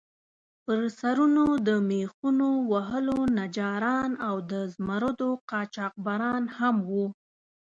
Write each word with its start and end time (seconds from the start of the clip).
پر 0.65 0.79
سرونو 0.99 1.45
د 1.67 1.69
میخونو 1.89 2.49
وهلو 2.71 3.17
نجاران 3.39 4.11
او 4.27 4.35
د 4.51 4.53
زمُردو 4.73 5.29
قاچاقبران 5.49 6.43
هم 6.57 6.75
وو. 6.89 7.05